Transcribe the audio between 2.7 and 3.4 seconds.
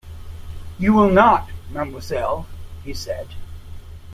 he said.